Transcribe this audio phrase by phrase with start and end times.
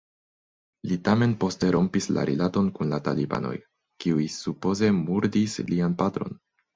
[0.91, 3.51] Li tamen poste rompis la rilaton kun la talibanoj,
[4.05, 6.35] kiuj supoze murdis lian patron.